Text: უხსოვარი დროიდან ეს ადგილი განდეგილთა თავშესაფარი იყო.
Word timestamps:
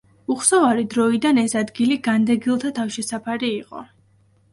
უხსოვარი 0.35 0.85
დროიდან 0.93 1.39
ეს 1.41 1.53
ადგილი 1.59 1.97
განდეგილთა 2.07 2.71
თავშესაფარი 2.79 3.51
იყო. 3.59 3.83